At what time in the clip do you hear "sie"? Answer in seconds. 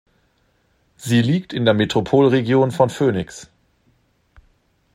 0.97-1.21